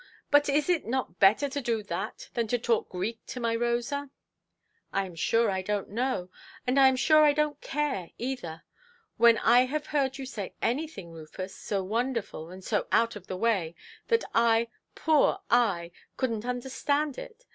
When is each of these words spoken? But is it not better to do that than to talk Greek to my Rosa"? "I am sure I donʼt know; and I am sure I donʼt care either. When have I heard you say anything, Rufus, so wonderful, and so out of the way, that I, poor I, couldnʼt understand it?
But 0.31 0.49
is 0.49 0.67
it 0.67 0.83
not 0.87 1.19
better 1.19 1.47
to 1.47 1.61
do 1.61 1.83
that 1.83 2.31
than 2.33 2.47
to 2.47 2.57
talk 2.57 2.89
Greek 2.89 3.23
to 3.27 3.39
my 3.39 3.55
Rosa"? 3.55 4.09
"I 4.91 5.05
am 5.05 5.13
sure 5.13 5.51
I 5.51 5.61
donʼt 5.61 5.89
know; 5.89 6.31
and 6.65 6.79
I 6.79 6.87
am 6.87 6.95
sure 6.95 7.23
I 7.23 7.35
donʼt 7.35 7.61
care 7.61 8.09
either. 8.17 8.63
When 9.17 9.35
have 9.35 9.85
I 9.89 9.91
heard 9.91 10.17
you 10.17 10.25
say 10.25 10.55
anything, 10.59 11.11
Rufus, 11.11 11.55
so 11.55 11.83
wonderful, 11.83 12.49
and 12.49 12.63
so 12.63 12.87
out 12.91 13.15
of 13.15 13.27
the 13.27 13.37
way, 13.37 13.75
that 14.07 14.23
I, 14.33 14.69
poor 14.95 15.41
I, 15.51 15.91
couldnʼt 16.17 16.45
understand 16.45 17.19
it? 17.19 17.45